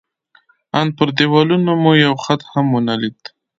ان 0.77 0.87
پر 0.97 1.07
دېوالونو 1.17 1.71
مو 1.81 1.91
یو 2.05 2.13
خط 2.23 2.41
هم 2.51 2.65
ونه 2.71 2.95
لید. 3.01 3.19